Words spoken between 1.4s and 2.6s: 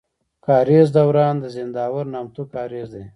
زينداور نامتو